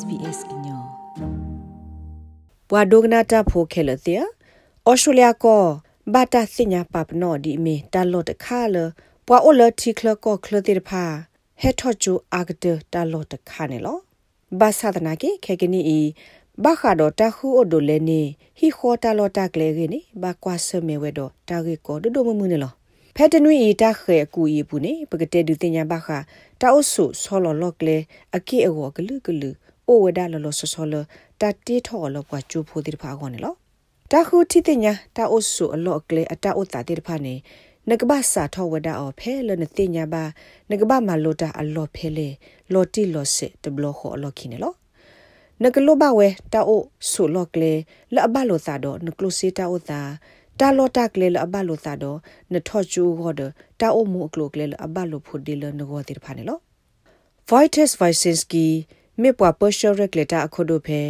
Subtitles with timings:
[0.00, 0.82] SBS ညော
[2.70, 4.22] ဘွာဒိုဂနာတာဖိုခဲလတဲ့
[4.90, 5.64] ဩစတြေးလျကော
[6.14, 8.76] ဘာတာစညာပပနောဒီမီတာလော့တခါလ
[9.26, 11.04] ဘွာအိုလတီကလကောကလတိဖာ
[11.60, 13.98] ဟက်ထော့ချူအာဂဒတာလော့တခါနေလော
[14.60, 16.00] ဘာသာဒနာကေခေကနီအီ
[16.64, 18.20] ဘာခါဒတာခူအိုဒိုလေနေ
[18.58, 22.72] ဟီခေါ်တာလော့တာကလေကေနေဘာကွာဆမေဝဲတော့တာဂေကောဒိုဒိုမမှုနေလော
[23.16, 26.08] ဖက်တနွီအီတာခဲအကူအီပူနေပကတဲ့ဒူတင်ညာဘာခ
[26.60, 27.96] တာအုဆုဆောလော်လော့ကလေ
[28.36, 29.50] အကိအဝကလူကလူ
[29.90, 30.94] အိုဝဒါလော်လော်ဆောဆောလ
[31.40, 33.54] တာတီထော်လောကွာကျူဖိုတိဖာခေါနေလော
[34.10, 37.34] တာခုတိတင်ညာတာအုဆုအလော့ကလေအတာဥတာတိဖာနေ
[37.90, 40.24] နကဘာစာထောဝဒါအော်ဖဲလနတိညာဘာ
[40.70, 42.28] နကဘာမလိုတာအလော့ဖဲလေ
[42.72, 44.74] လော်တီလော်စစ်တဘလခေါ်အလော့ခိနေလော
[45.62, 47.72] နကလောဘဝဲတာအိုဆုလော့ကလေ
[48.14, 50.00] လအဘလိုသာတော့နကလုစီတာဥတာ
[50.60, 52.18] တာလောတာကလေလအဘလိုသာတော့
[52.52, 53.40] နထောချူဟောဒ
[53.80, 56.58] တာအိုမူကလိုကလေလအဘလိုဖုဒီလနဂောတိဖာနေလော
[57.50, 58.66] Vitus Vysinski
[59.22, 61.00] မေပွားပရှောရက်လက်တာအခုတို့ဖဲ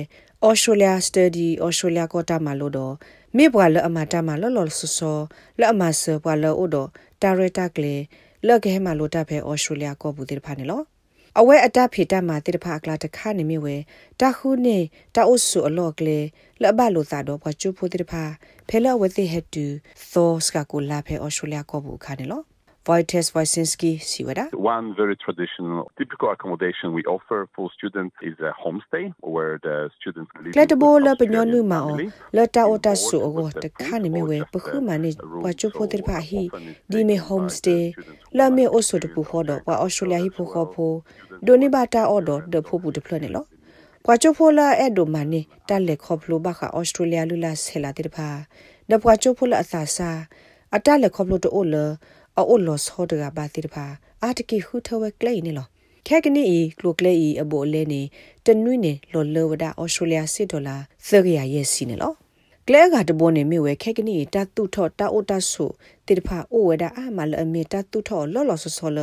[0.48, 2.94] Australia Study Australia ကတာမလို့တော့
[3.36, 5.18] မေပွားလအမတာမလောလောဆဆော
[5.60, 6.88] လအမဆပွားလောအိုတော့
[7.22, 7.94] တာရတာကလေ
[8.46, 10.82] လကဲမလို့တာဖဲ Australia ကဘူးတိဖာနေလော
[11.38, 13.76] အဝဲအတဖေတမှာတိတဖာကလာတခါနေမြဝဲ
[14.20, 14.78] တခုနေ
[15.14, 16.18] တာအုပ်စုအလော့ကလေ
[16.62, 18.22] လဘလို့သာတော့ဘွာချူဖို့တိတဖာ
[18.68, 19.64] ဖဲလဝဲသိဟက်တူ
[20.12, 22.42] သောစကကိုလာဖဲ Australia ကဘူးခါနေလော
[22.86, 24.52] Wojciech Wysinski Siwada.
[24.54, 30.30] One very traditional, typical accommodation we offer for students is a homestay where the students
[30.42, 30.54] live.
[30.54, 31.98] Kletabo la penyonu ma o
[32.32, 35.68] la ta o ta su o te khani me we pkhu ma ni wa chu
[35.70, 36.48] pho dir pha hi
[36.88, 37.94] di me homestay
[38.32, 40.86] la me o so de pu ho do wa Australia hi pho kho pho
[41.44, 43.44] do ni ba ta o do de pho pu de phlo ne lo
[44.06, 48.28] ကွာချိုဖိုလာအဲ့ဒိုမနီတက်လက်ခေါပလိုဘခအော်စတြေးလျလူလာဆဲလာတဲ့ဖာ
[48.90, 50.10] ဒပွာချိုဖိုလာအသာစာ
[50.76, 51.76] အတက်လက်ခေါပလိုတိုလ
[52.48, 53.84] အိုလော့ဆောဒကဘာတိဖာ
[54.22, 55.66] အာတကီဟူထဝဲကလေနေလော
[56.06, 58.02] ခဲကနီဤကလိုကလေဤအဘောလဲနေ
[58.46, 60.76] တနွိနေလော်လောဝဒအော်စတြေးလျစစ်ဒေါ်လာ
[61.08, 62.12] သရရရဲ့စီနေလော
[62.68, 65.66] ကလဲကတဘောနေမြဝဲခဲကနီတတုထောတာအိုတဆု
[66.06, 68.98] တိတဖာအိုဝဒအာမလအမေတတုထောလော်လော်ဆောဆောလ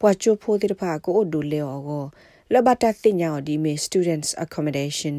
[0.00, 2.04] ပွာချိုဖိုတိတဖာကိုအိုဒူလေအောကို
[2.52, 5.16] လဘတာတင်ညာဒီမေ students accommodation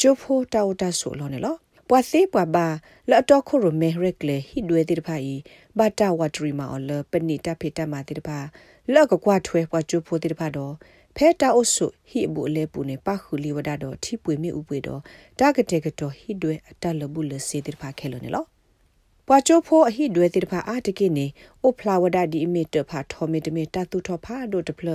[0.00, 1.56] ချိုဖိုတာအိုတဆုလောနေလော
[1.88, 2.66] ပွာစေပွာဘာ
[3.10, 5.34] လော်တော့ခိုရမေရက်လေဟိဒွေတိတဖာဤ
[5.78, 8.38] ဘာတာဝတ်ရီမာအလပနိတဖေတမတိတဖာ
[8.92, 10.74] လော့ကကွာထွဲပွားကျူဖို့တိတဖာတော့
[11.16, 15.00] ဖဲတာအုပ်စုဟိဘူလေပူနေပခုလီဝဒတော့ထိပွေမြဥပွေတော့
[15.38, 18.44] တာကတဲ့ကတော့ဟိဒွဲအတလဘူးလစေတိတဖာခဲလို့နေလော
[19.28, 21.26] ပွာချိုဖိုအဟိဒွဲတိတဖာအာတကိနေ
[21.62, 24.88] အိုဖလာဝဒဒီအမီတဖာထောမီတမီတတုထောဖာဒိုတဖလ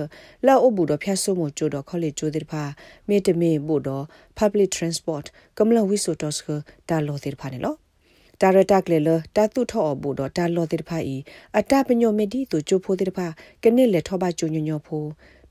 [0.46, 2.62] လောအဘူတော့ဖျက်ဆုမို့ကျိုတော့ခေါလေကျိုတိတဖာ
[3.08, 4.04] မေတမီဘူတော့
[4.38, 5.26] public transport
[5.58, 6.48] ကမလဝိဆိုတော့စက
[6.88, 7.74] တာလောတိတဖာနေလော
[8.40, 11.16] တာရတာကလေလတာတုထောအဘူတော့တာလောတိတဖာဤ
[11.58, 13.26] အတပညောမေဒီသူချိုဖိုတိတဖာ
[13.62, 15.04] ကနစ်လေထောပါချိုညညောဖို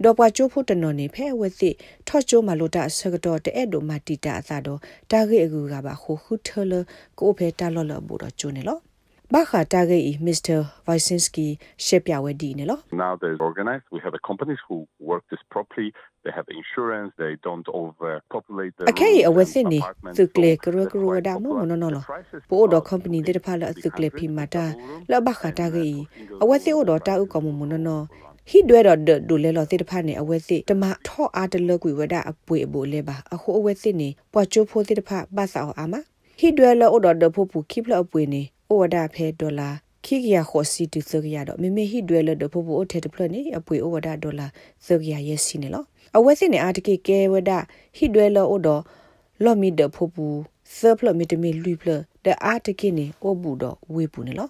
[0.03, 1.69] ဒေါ်ပွားချိုဖိုတနော်နေဖဲဝက်သိ
[2.07, 4.79] ထော့ချိုမလိုတာဆကတော့တဲ့အဲ့ဒိုမာတီတာအသာတော့
[5.11, 6.73] တာဂေအကူကပါခိုခုထလ
[7.19, 8.79] ကိုဖဲတာလော်လဘူတော့ချိုနေလော
[9.33, 10.59] ဘာခတာဂေ Mr.
[10.85, 11.47] Vysinski
[11.85, 14.77] ရှက်ပြဝဲဒီနေလော Now they're organized we have a companies who
[15.09, 15.89] work this properly
[16.23, 19.79] they have insurance they don't overpopulate the Okay a within ni
[20.17, 22.01] tukle kro kro da mo no no no
[22.49, 24.65] po do company de pha la tukle phi mata
[25.11, 25.85] la ba khata ge
[26.41, 27.95] a within o do ta u ko mo mo no no
[28.49, 28.99] ဟိဒွဲတော့
[29.29, 35.93] ဒူလဲလောတိတဖာနေအဝဲသိတမထော့အားတလကွေဝဒအပွေအဘိုလဲပါအခုအဝဲသိနေပွားချိုးဖိုးတိတဖာဘာသာအာမ
[36.39, 39.69] ဟိဒွဲလောတော့ဒဖို့ပူခိပလအပွေနေဩဝဒဖဲဒေါ်လာ
[40.05, 44.47] ခိကရခေါ်စီတူသကရတော့မေမေဟိဒွဲလောဒဖို့ပူအထက်တဖလနေအပွေဩဝဒဒေါ်လာ
[44.85, 45.83] သကရရဲ့စီနေလော
[46.17, 47.51] အဝဲသိနေအာတကိကဲဝဒ
[47.97, 48.81] ဟိဒွဲလောဩတော့
[49.43, 50.25] လော်မီဒဖို့ပူ
[50.77, 51.89] သဖလမီတမီလူဖလ
[52.25, 54.49] ဒအာတကိနေဩဘူးတော့ဝေပူနေလော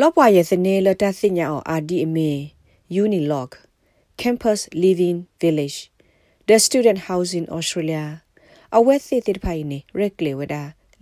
[0.00, 2.30] လောပွားရဲ့စနေလတစညာအောင်အာဒီအမေ
[2.88, 3.56] Unilog
[4.16, 5.90] Campus Living Village
[6.46, 8.04] The Student House in Australia
[8.76, 10.54] အဝက်စစ်တဲ့ဖိုင်နေရက်လေဝဒ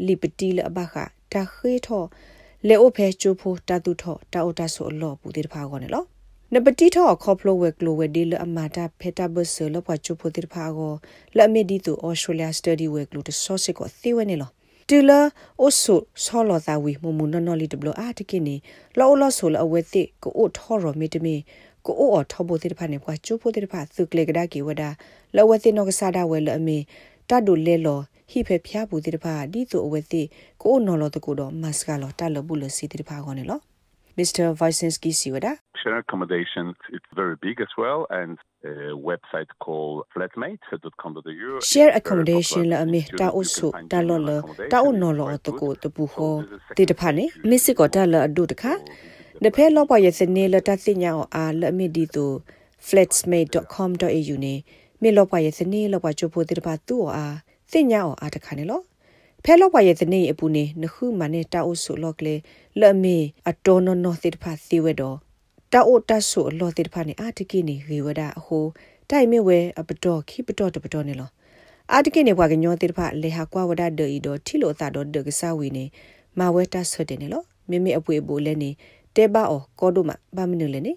[0.06, 0.94] လီပတီလအဘခ
[1.32, 2.04] တာခေထော
[2.68, 6.04] လေအိုဖဲချိုဖိုတာတူထောတာအိုတာဆိုလောပူတဲ့ဖာကောနေလော
[6.52, 10.94] နပတိထောခေါပလိုဝဲကလိုဝဲဒီလအမာတာဖေတာဘဆလပွားချိုဖိုတဲ့ဖာကော
[11.36, 14.50] လအမီဒီတူ Australia study ဝဲကလိုတဆော့စစ်ကိုသေဝဲနေလော
[14.88, 15.20] တူလာ
[15.60, 15.94] အိုဆူ
[16.24, 18.56] ဆောလောသာဝီမမနနော်လီတဘလအာတကိနေ
[18.98, 21.34] လောလောဆိုလအဝဲသိကိုအိုထောရမီတမီ
[21.86, 24.90] ကိုအိုအထောဖို့တဲ့ဖာနေကွာချိုးဖို့တဲ့ဖာသုကလေကဒါကီဝဒါ
[25.36, 26.78] လဝသိနောကစားဒါဝဲလအမေ
[27.28, 28.00] တတ်ဒိုလဲလော
[28.30, 30.22] ဟိဖေဖျားဘူးတဲ့ဖာဒီဆိုအဝဲသိ
[30.62, 33.60] ကိုအိုနော်လောတကူတော့မတ်စကလောတလဘူးလစီတဲ့ဖာကောနေလော
[34.16, 34.54] Mr.
[34.54, 41.90] Vysinski Siwada Share accommodation it's very big as well and a website called flatmate.com.au Share
[41.94, 44.36] accommodation la ame ta osu ta lo lo
[44.70, 46.28] ta o no lo to ko to bu ho
[46.76, 48.74] ti de pha ne misi ko ta la adu de kha
[49.44, 52.26] နဖဲလောပွားရဲ့စနေလတသိညာအာလအမီဒီတူ
[52.86, 54.54] flatsmate.com.au နေ
[55.02, 57.36] မေလောပွားရဲ့စနေလောပွားချိုဖိုတိတပါသူ့အား
[57.72, 58.80] စင်ညာအော်အားတခါနေလော
[59.44, 62.34] ဖဲလောပွားရဲ့စနေအပူနေနခုမနဲ့တာအိုဆုလောကလေ
[62.80, 63.16] လအမေ
[63.50, 65.16] အတော်နော်နော်တိတပါစီဝဲတော့
[65.72, 68.64] တာအိုတဆုလောတိတပါနေအာတကိနေရေဝဒအဟို
[69.10, 71.30] တိုင်မေဝဲအပတော်ခိပတော်တပတော်နေလော
[71.92, 75.84] အာတကိနေဘွားကညောတိတပါလေဟာကွာဝဒဒေဤတော့ထီလိုအတာတော့ဒကစားဝီနေ
[76.38, 78.70] မဝဲတဆွတ်တယ်နေလောမိမိအပွေဘူလဲနေ
[79.16, 80.92] တဲပါအောကောဒိုမဘာမနုလဲနေ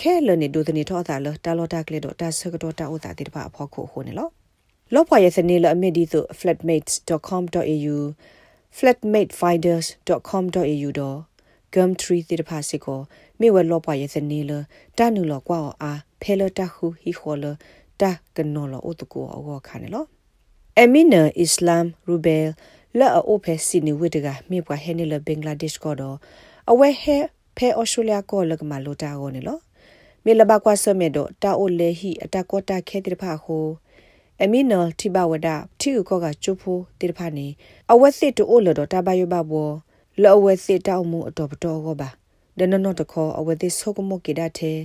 [0.00, 4.28] ခဲလနေဒိုတနေထောတာလတာလောတာကလေတော့တာဆကတော့တာဥတာတိတပါအဖို့ခုဟိုနေလော
[4.94, 7.96] လောပွားရဲ့စနေလအမီဒီဆို flatmates.com.au
[8.78, 11.18] flatmatefinders.com.au တော့
[11.74, 13.00] gumtree တိတဖာစီကို
[13.40, 14.52] မိဝဲလောပွားရဲ့စနေလ
[14.98, 17.44] တာနုလောကွာအားဖဲလတာခုဟီခေါ်လ
[18.00, 20.04] တာကနော်လောဥတကူအောခါနေလော
[20.80, 22.38] အမီနာအစ္စလာမ်ရူဘဲ
[22.98, 26.16] လာအိုဖဲစီနီဝိတကမိပွားဟဲနေလဘင်္ဂလားဒေ့ရှ်ကိုတော့
[26.70, 27.16] အဝဲဟဲ
[27.56, 29.58] ဖဲအော်စတြေးလျကိုလကမလိုတာကိုနေလော
[30.24, 33.66] မေလဘကွာဆမေတော့တာအိုလေဟီအတကောတာခဲတိတဖာဟို
[34.42, 35.48] အမီနော်တိဘဝဒ
[35.80, 37.46] တီကိုကချူဖိုတိတဖာနေ
[37.92, 39.70] အဝဲစစ်တိုလတော့တဘယဘဘော
[40.22, 42.08] လောဝဲစစ်တောက်မှုအတော်ပတော်ကပါ
[42.58, 44.80] ဒနနောတခေါ်အဝဲသဆုကမကေဒတ်သေး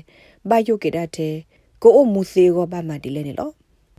[0.50, 1.36] ဘယုကေဒတ်သေး
[1.82, 3.52] ကိုအမှုသေးကပါမတီလဲနေလော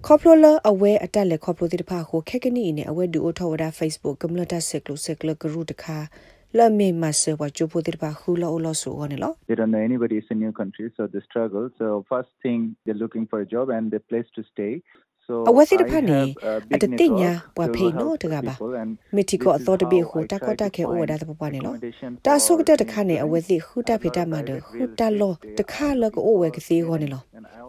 [0.07, 5.97] ခေါပလိုလာအဝဲအတက်လက်ခေါပလိုတိတဖာကိုခက်ကနီနဲ့အဝဲဒူအိုထောဝဒါ Facebook ကမ္လတာဆက်ကလုဆက်ကလကရုတခါ
[6.57, 12.59] လမေမဆဝချိုပိုတိပါခူလောလောဆူဝနလော They don't know anybody is a new country so they struggle so first thing
[12.85, 14.75] they're looking for a job and the place to stay
[15.49, 16.21] အဝစီတဖက်နေ
[16.75, 18.55] အတတိညာဘွာဖေနိုတကပါ
[19.15, 21.75] မီတီကိုအသောတပိဟူတကောတခဲဩဝဒါတပပွားနေလော
[22.27, 27.23] တာဆုကတဲ့တခါနေအဝစီခူတဖေတမဒခူတလောတခါလကဩဝဲကစီဟောနေလော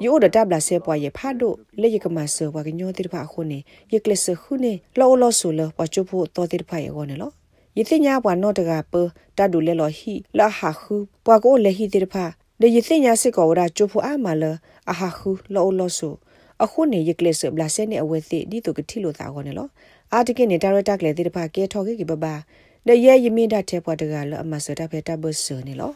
[0.05, 3.59] ယိုဒတဘလာဆေပွားရဖာဒိုလေယကမဆဝကညောတိတဖခုနေ
[3.93, 7.31] ယကလစခုနေလောလောဆူလပချုဖို့တော်တိတဖရဟောနေလော
[7.77, 8.93] ယသိညာဘွာနော့တကပ
[9.37, 10.95] တဒူလေလောဟီလာဟာခု
[11.25, 12.15] ပွာကိုလေဟီတိတဖ
[12.61, 14.43] လေယသိညာစစ်ကောဝဒါချုဖို့အာမလ
[14.91, 16.09] အဟာခုလောလောဆူ
[16.63, 19.67] အခုနေရကလစ်ဘလာဆဲနေအဝဲသိဒီတုကတိလိုသာခေါနေလော
[20.13, 22.33] အာတကိနေဒါရတာကလေတိတဖကဲထော်ကေကဘဘာ
[22.87, 25.91] လေရဲယမိဒတ်တဲ့ပွားတကလအမဆတာဖေတာဘဆနေလော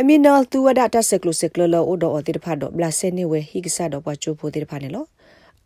[0.00, 5.04] အမီနော်သူဝဒတာဆက်ကလုဆက်ကလလောအိုဒိုတိတဖတော့ဘလာဆဲနေဝဲဟိကဆာတော့ပွားချိုဖို့တိတဖနေလော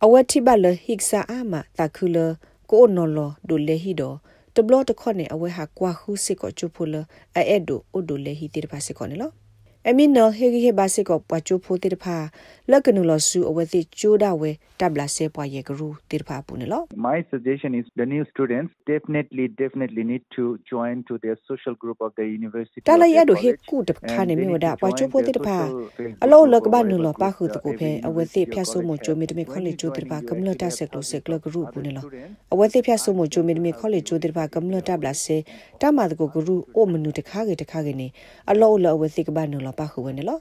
[0.05, 2.17] အဝဲတိဘလဟိကဆာအာမတခုလ
[2.71, 4.17] ကိုနော်လောဒိုလေဟီတော့
[4.57, 6.95] တဘလတခွနဲ့အဝဲဟာကွာခုစစ်ကိုချိုဖို့လ
[7.35, 9.31] အဲ့ဒိုအိုဒိုလေဟီတိတဖစစ်ကောနေလော
[9.91, 12.17] အမီနော်ဟေဂီဟေဘာစစ်ကိုပွားချိုဖိုတေတဖာ
[12.71, 14.51] လက်ကနူလဆူအဝသိချိုးဒဝဲ
[14.81, 21.99] တပ်လာဆေပွားယေဂရူတေတဖာပူနေလော My suggestion is the new students definitely definitely need to join to their social group
[22.07, 25.59] of the university တလာရဒိုဟေကူတခါနေမြဝဒပွားချိုဖိုတေတဖာ
[26.25, 32.05] အလောလကဘာနူလပါခုတကိုဖဲအဝသိဖြတ်ဆုမချိုမီတမီခေါလေချိုတေတဖာကမ္လတာဆက်ကလစက်ကလဂရူပူနေလော
[32.53, 35.37] အဝသိဖြတ်ဆုမချိုမီတမီခေါလေချိုတေတဖာကမ္လတာဘလာဆေ
[35.81, 38.09] တမတကိုဂရူအိုမနူတခါကေတခါကေနေ
[38.51, 40.39] အလောလအဝသိကဘာနူလပါခုဝနေလော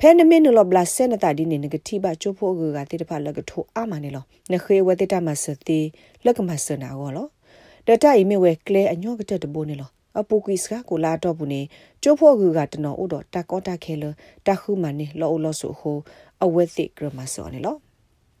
[0.00, 5.80] ဖဲနမင်းနလဘလဆန်တာဒီနေငတိဘချိုဖို့ကကတိတဖလကထိုအာမနေလောနခေဝတိတမစတိ
[6.24, 7.26] လကမစနာကောလော
[7.86, 9.90] ဒတာအီမေဝဲကလေအညောကတဲ့တဘိုးနေလော
[10.20, 11.60] အပူကွီစကကိုလာတော့ဘူးနေ
[12.02, 14.04] ကျိုးဖို့ကကတနော်ဥတော်တကောတခဲလ
[14.46, 15.98] တခုမနေလောလောဆုဟို
[16.44, 17.76] အဝဲသိဂရမဆောနေလော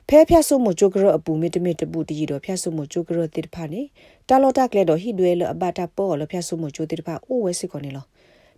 [0.08, 3.82] ဖဲဖြတ်ဆုမချိုကရအပူမီတမီတပူတီတော့ဖြတ်ဆုမချိုကရတိတဖာနေ
[4.28, 8.04] တာလောတကလေတော့ဟိဒွဲလအဘတာပေါ်လဖြတ်ဆုမချိုတိတဖာအိုဝဲစစ်ကောနေလော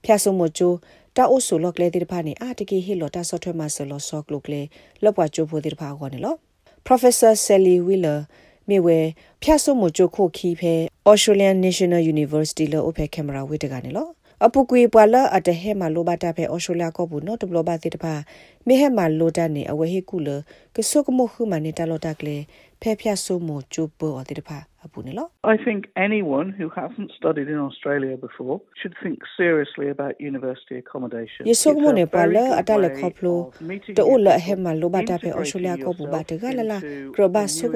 [0.06, 0.72] ဖြတ်ဆုမချို
[1.16, 4.60] တာအိုဆိုလော့ကလေတိတဖာနေအာတကီဟီလော်တာဆော့ထွဲမှာဆလောဆော့ကလုကလေ
[5.02, 6.34] လော့ပွားချိုဖို့တိတဖာခေါ်နေလော
[6.86, 8.20] Professor Sally Wheeler
[8.68, 8.98] မြေဝဲ
[9.42, 10.75] ဖြတ်ဆုမချိုခိုခီဖဲ
[11.10, 14.08] Australian National University လောအဖဲကင်မရာဝိတကနေလော
[14.45, 18.14] အပူကွေပွာလအတဟဲမှာလိုဘတာဖဲအော်စတြေးလျကောဘူးနော်တဘလဘတိတပါ
[18.66, 20.28] မေဟဲမှာလိုတနေအဝဲဟေကူလ
[20.76, 22.37] ကဆုကမခုမနေတာလောတကလေ
[22.83, 31.43] ဖဲဖြတ်ဆုမချိုဘောတိတပါအပူနေလော I think anyone who hasn't studied in Australia before should think seriously about university accommodation
[31.50, 33.38] ယေဆုကမနေပါလအတလက်ခေါပလို
[33.99, 36.78] တိုလဟဲမှာလိုဘတာဖဲအော်စတြေးလျကောဘူးဘတကလလာ
[37.14, 37.75] ကရဘဆုက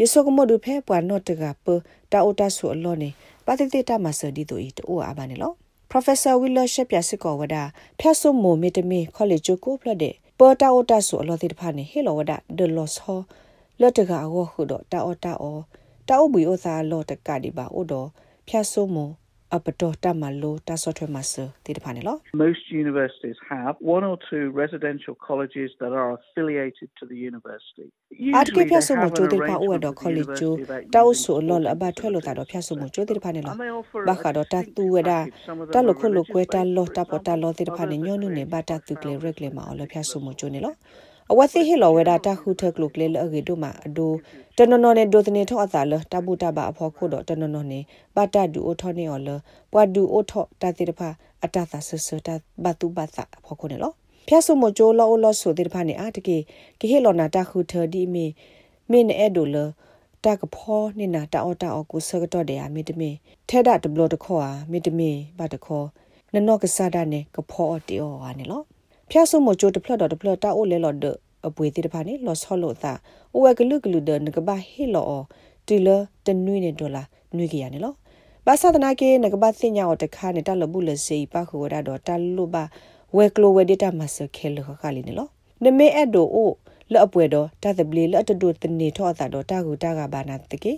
[0.00, 1.66] ယေဆုကမဒုဖဲပွာနော့တကပ
[2.12, 3.10] တာအိုတာဆူအလောနေ
[3.46, 5.52] ပါတိတိတာမစဒီတူဤတိုအာဘာနေလော
[5.90, 7.56] Professor Wheeler ရှက်ပြစစ်ကောဝဒ
[8.00, 13.22] ဖျက်ဆုမိုမီတမီ College ကိုဖလတဲ့ပေါ်တာအိုတာဆူအလောတိတဖာနေဟေလောဝဒ The Lost Hall
[13.80, 15.62] လော့တကအဝခုတော့တာအော်တာအော်
[16.08, 18.08] တာအုပ်ဘီအိုသာလော့တကဒီပါအိုတော့
[18.48, 18.98] ဖြတ်ဆိုးမ
[19.56, 27.86] အပတော်တမလိုတဆော့ထွဲမှာစတိတဖာနေလော Most universities have one or two residential colleges that are affiliated to the university.
[28.38, 30.54] အတကေဖျက်ဆုမချိုတိဖာအိုတော့ college ကျို
[30.94, 33.54] တောက်ဆိုလောလအဘထွဲလို့တာတော့ဖျက်ဆုမချိုတိတဖာနေလော
[34.08, 35.12] ဘာခါတော့တတူဝဒ
[35.74, 40.74] တလခုလကွဲတလောတပတလောတိတဖာနေညွနုနေဘာတတူကလေရက်လေမအော်လဖျက်ဆုမချိုနေလော
[41.32, 44.12] အဝသိဟီလောဝဒတာခုထကလုကလေလအဂေတို့မှာအဒို
[44.56, 47.80] တနနော်နေဒိုတနေထောအသာလတပုတဘအဖို့ခုတော့တနနော်နေ
[48.16, 49.28] ဘာတဒူအိုထောနေော်လ
[49.72, 51.08] ပွားဒူအိုထောတတိတဖာ
[51.44, 52.28] အတသာဆဆတ
[52.64, 53.92] ဘတုဘသအဖို့ခုနေလော
[54.28, 56.36] ဖျက်ဆုမချိုလောလောဆိုတိတဖာနေအာတကေ
[56.78, 58.26] ကေဟီလောနာတာခုထဒီမီ
[58.90, 59.56] မင်းအဲ့ဒိုလ
[60.24, 63.10] တကဖောနေနာတာအော်တာအော်ကိုဆကတော့တယ်အမီတမီ
[63.48, 65.86] ထဲဒတ်ဘလတခေါ်အာမီတမီဘာတခေါ်
[66.34, 68.62] နနော့ကစားတာနေကဖောတီအော်ဟာနေလော
[69.10, 71.04] ဖျက်ဆုမချိုတဖလတ်တော့တဖလတ်တာအိုလဲလော်ဒ
[71.46, 72.92] အပွေတိတဖာနေလော်ဆောလို့သာ
[73.34, 75.12] အိုဝဲကလူကလူဒနကဘာဟီလော
[75.66, 75.88] တီလ
[76.24, 77.02] တနွိနေဒေါ်လာ
[77.36, 77.94] နွိကရနေလော
[78.46, 82.64] ဘာသာတနာကေနကဘာသိညာတခါနေတလဘူးလစေပါခုရတော့တလူပါ
[83.16, 85.28] ဝဲကလိုဝဲဒေတာမဆခဲလခခလီနေလော
[85.64, 86.50] နမေအဲ့ဒိုအို
[86.92, 90.72] လော့အပွဲတော့တသပလီလော့တဒုတနေထောတာတော့တာကူတာကဘာနာတကေ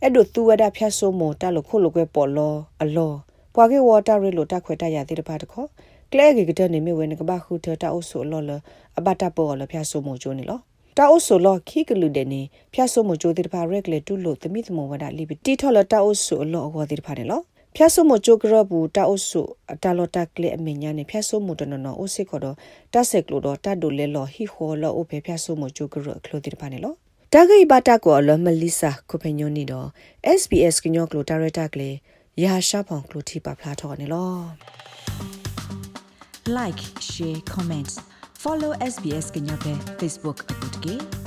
[0.00, 3.12] အဲ့ဒိုသူဝဒဖြတ်ဆိုးမတလို့ခုလိုကွဲပေါ်လောအလော
[3.54, 5.64] ပွာကေဝတာရီလိုတခွဲတရသေးတပါတခေါ
[6.12, 8.50] ကလဲကေကတဲ့နေမြဝဲနကဘာခုထတာအုပ်ဆိုလောလ
[8.98, 10.58] အဘတာပေါ်လောဖြတ်ဆိုးမကျိုးနေလော
[10.98, 12.40] တာအုပ်ဆိုလောခိကလူတဲ့နေ
[12.74, 17.42] ဖြတ်ဆိုးမကျိုးသေးတပါရက်လေတူလို့တမိသမဝဒလီပတီထော်လတာအုပ်ဆိုလောအဝသေးတပါနေလော
[17.76, 19.42] ဖျက်ဆုမချိုကရဘူးတာအုဆု
[19.82, 22.56] တာလောတာကလေအမညာနေဖျက်ဆုမတနနောအိုစစ်ခေါ်တော့
[22.92, 26.94] တဆက်ကလို့တော့တတ်ဒိုလဲလော်ဟီခေါ်လော်အိုဖေဖျက်ဆုမချိုကရခလို့တိပါနေလော
[27.32, 29.88] တဂိဘတာကောလမလီစာကိုပညိုနီတော့
[30.40, 31.90] SBS ကညောကလိုတာရတာကလေ
[32.40, 34.34] ရာရှာဖောင်ကလိုတီပါဖလာထော်နေလော
[36.56, 37.94] like share comments
[38.42, 41.21] follow SBS ကညောပဲ Facebook အပုတ်ကေ